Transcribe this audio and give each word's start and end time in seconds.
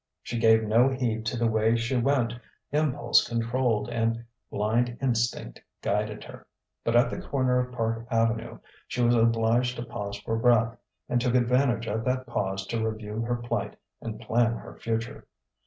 She 0.23 0.39
gave 0.39 0.63
no 0.63 0.89
heed 0.89 1.27
to 1.27 1.37
the 1.37 1.45
way 1.45 1.75
she 1.75 1.95
went: 1.95 2.33
impulse 2.71 3.27
controlled 3.27 3.87
and 3.89 4.25
blind 4.49 4.97
instinct 4.99 5.61
guided 5.83 6.23
her. 6.23 6.47
But 6.83 6.95
at 6.95 7.11
the 7.11 7.21
corner 7.21 7.59
of 7.59 7.71
Park 7.71 8.07
Avenue 8.09 8.57
she 8.87 9.03
was 9.03 9.13
obliged 9.13 9.75
to 9.75 9.83
pause 9.85 10.17
for 10.19 10.39
breath, 10.39 10.75
and 11.07 11.21
took 11.21 11.35
advantage 11.35 11.85
of 11.87 12.03
that 12.05 12.25
pause 12.25 12.65
to 12.65 12.83
review 12.83 13.21
her 13.21 13.35
plight 13.35 13.75
and 14.01 14.19
plan 14.19 14.53
her 14.55 14.75
future. 14.79 15.27